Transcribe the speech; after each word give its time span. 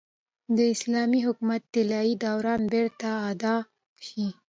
د 0.55 0.57
اسلامي 0.73 1.19
حکومت 1.27 1.61
طلايي 1.73 2.13
دوران 2.23 2.61
بېرته 2.73 3.05
اعاده 3.17 3.55
شي. 4.05 4.25